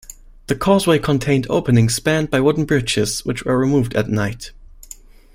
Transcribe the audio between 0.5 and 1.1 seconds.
causeway